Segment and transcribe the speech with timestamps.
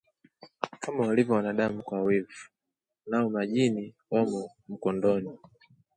[0.79, 2.49] Kama walivyo wanadamu kwa wivu,
[3.05, 5.39] nao majini wamo mkondoni